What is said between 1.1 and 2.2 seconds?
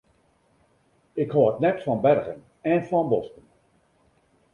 Ik hâld net fan